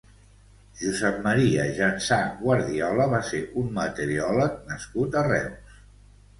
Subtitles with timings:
[0.79, 5.81] Josep Maria Jansà Guardiola va ser un meteoròleg nascut a Reus.